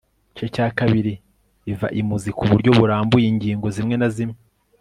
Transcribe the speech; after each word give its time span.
igice 0.27 0.47
cya 0.55 0.67
kabiri 0.77 1.13
iva 1.71 1.87
imuzi 1.99 2.29
kuburyo 2.37 2.71
burambuye 2.79 3.25
ingingo 3.31 3.67
zimwe 3.75 3.95
na 4.01 4.09
zimwe 4.15 4.37